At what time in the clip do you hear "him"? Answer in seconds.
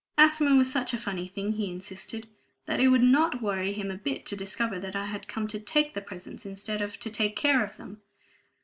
3.71-3.91